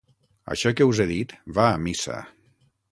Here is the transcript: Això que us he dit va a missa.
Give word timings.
Això 0.55 0.71
que 0.79 0.87
us 0.93 1.03
he 1.03 1.07
dit 1.13 1.37
va 1.59 1.69
a 1.75 1.79
missa. 1.87 2.21